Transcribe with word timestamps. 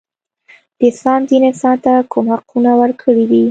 د 0.77 0.81
اسلام 0.91 1.21
دین 1.29 1.43
انسان 1.49 1.75
ته 1.85 1.93
کوم 2.11 2.25
حقونه 2.35 2.71
ورکړي 2.81 3.25
دي. 3.31 3.43